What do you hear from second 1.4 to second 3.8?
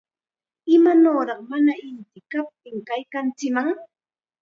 mana inti kaptin kaykanchikman!